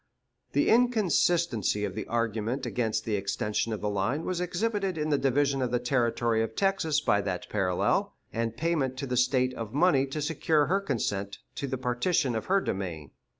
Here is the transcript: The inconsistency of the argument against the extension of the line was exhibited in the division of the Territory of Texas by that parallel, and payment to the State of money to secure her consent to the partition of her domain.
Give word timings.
The 0.53 0.67
inconsistency 0.67 1.85
of 1.85 1.93
the 1.93 2.07
argument 2.07 2.65
against 2.65 3.05
the 3.05 3.15
extension 3.15 3.71
of 3.71 3.81
the 3.81 3.89
line 3.91 4.25
was 4.25 4.41
exhibited 4.41 4.97
in 4.97 5.09
the 5.09 5.17
division 5.19 5.61
of 5.61 5.69
the 5.69 5.77
Territory 5.77 6.41
of 6.41 6.55
Texas 6.55 6.99
by 6.99 7.21
that 7.21 7.47
parallel, 7.49 8.15
and 8.33 8.57
payment 8.57 8.97
to 8.97 9.05
the 9.05 9.15
State 9.15 9.53
of 9.53 9.75
money 9.75 10.07
to 10.07 10.19
secure 10.19 10.65
her 10.65 10.81
consent 10.81 11.37
to 11.53 11.67
the 11.67 11.77
partition 11.77 12.33
of 12.35 12.45
her 12.47 12.59
domain. 12.61 13.11